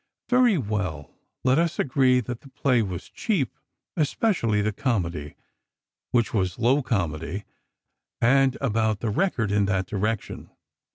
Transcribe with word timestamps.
Very 0.29 0.57
well, 0.57 1.13
let 1.43 1.59
us 1.59 1.77
agree 1.77 2.21
that 2.21 2.41
the 2.41 2.49
play 2.49 2.81
was 2.81 3.07
cheap, 3.07 3.53
especially 3.95 4.59
the 4.59 4.73
comedy, 4.73 5.35
which 6.09 6.33
was 6.33 6.57
low 6.57 6.81
comedy 6.81 7.43
and 8.19 8.57
about 8.61 9.01
the 9.01 9.11
record 9.11 9.51
in 9.51 9.65
that 9.65 9.85
direction. 9.85 10.49